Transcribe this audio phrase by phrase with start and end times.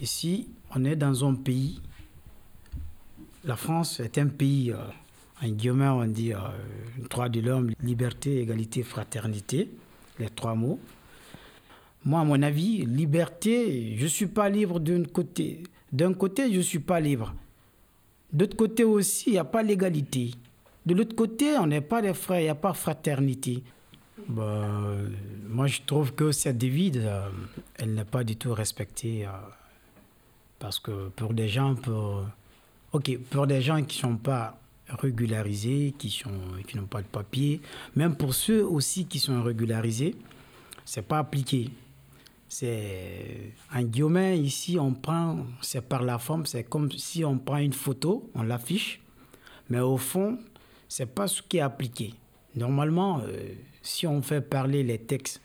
[0.00, 1.80] Ici, on est dans un pays.
[3.44, 4.76] La France est un pays, euh,
[5.42, 6.38] en guillemets, on dit euh,
[7.10, 9.68] droit de l'homme, liberté, égalité, fraternité,
[10.18, 10.78] les trois mots.
[12.04, 15.62] Moi, à mon avis, liberté, je ne suis pas libre d'un côté.
[15.92, 17.34] D'un côté, je ne suis pas libre.
[18.32, 20.30] D'autre côté aussi, il n'y a pas l'égalité.
[20.86, 23.62] De l'autre côté, on n'est pas des frères, il n'y a pas fraternité.
[24.28, 24.68] Bah,
[25.48, 27.28] moi, je trouve que cette devise, euh,
[27.76, 29.26] elle n'est pas du tout respectée.
[29.26, 29.30] Euh,
[30.58, 32.26] parce que pour des gens, pour,
[33.30, 36.08] pour des gens qui ne sont pas régularisés, qui,
[36.66, 37.60] qui n'ont pas de papier,
[37.94, 40.14] même pour ceux aussi qui sont régularisés,
[40.84, 41.70] c'est pas appliqué.
[42.48, 47.58] C'est un guillemet, ici, on prend, c'est par la forme, c'est comme si on prend
[47.58, 49.00] une photo, on l'affiche,
[49.68, 50.38] mais au fond,
[50.88, 52.14] c'est pas ce qui est appliqué.
[52.56, 53.52] Normalement, euh,
[53.82, 55.42] si on fait parler les textes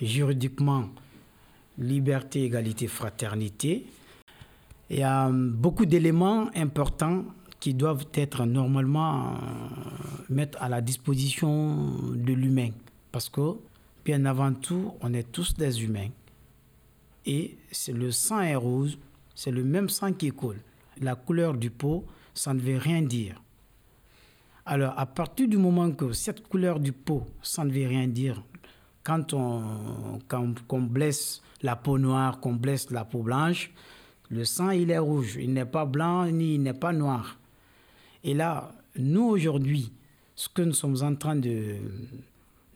[0.00, 0.90] juridiquement,
[1.76, 3.86] liberté, égalité, fraternité,
[4.90, 7.24] il y a beaucoup d'éléments importants
[7.60, 9.34] qui doivent être normalement euh,
[10.28, 12.70] mettre à la disposition de l'humain.
[13.10, 13.56] Parce que,
[14.04, 16.10] bien avant tout, on est tous des humains.
[17.24, 17.56] Et
[17.88, 18.98] le sang est rose,
[19.34, 20.60] c'est le même sang qui coule.
[21.00, 23.40] La couleur du pot, ça ne veut rien dire.
[24.66, 28.42] Alors, à partir du moment que cette couleur du pot, ça ne veut rien dire,
[29.02, 33.70] quand on, quand, blesse la peau noire, qu'on blesse la peau blanche,
[34.30, 35.36] le sang, il est rouge.
[35.40, 37.38] Il n'est pas blanc ni il n'est pas noir.
[38.22, 39.92] Et là, nous, aujourd'hui,
[40.34, 41.76] ce que nous sommes en train de,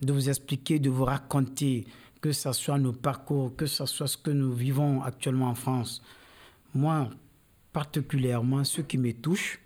[0.02, 1.86] de vous expliquer, de vous raconter,
[2.20, 6.02] que ce soit nos parcours, que ce soit ce que nous vivons actuellement en France,
[6.74, 7.08] moi,
[7.72, 9.60] particulièrement, ce qui me touche,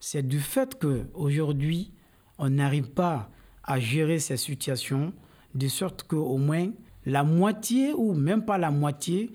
[0.00, 1.90] c'est du fait qu'aujourd'hui,
[2.38, 3.30] on n'arrive pas
[3.62, 5.12] à gérer ces situations
[5.54, 6.70] de sorte qu'au moins
[7.06, 9.30] la moitié ou même pas la moitié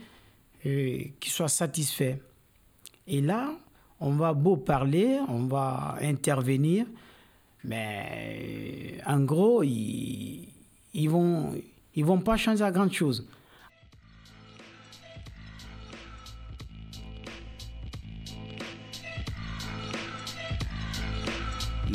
[0.65, 1.47] euh, qui soit.
[3.07, 3.51] Et là,
[3.99, 6.85] on va beau parler, on va intervenir,
[7.63, 10.47] mais en gros, ils,
[10.93, 11.53] ils vont
[11.95, 13.27] ils vont pas changer à grande chose.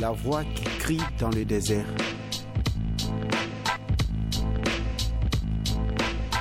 [0.00, 1.86] la voix qui crie dans le désert.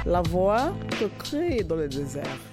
[0.05, 2.52] La voix qui crie dans le désert.